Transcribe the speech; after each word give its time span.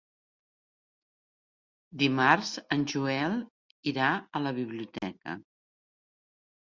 Dimarts 2.03 2.53
en 2.75 2.85
Joel 2.93 3.35
irà 3.91 4.07
a 4.15 4.41
la 4.47 4.55
biblioteca. 4.57 5.37